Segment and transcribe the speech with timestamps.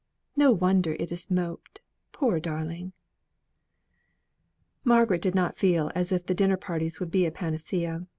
[0.35, 1.79] No wonder it is moped,
[2.11, 2.91] poor darling!"
[4.83, 8.07] Margaret did not feel as if the dinner parties would be a panacea.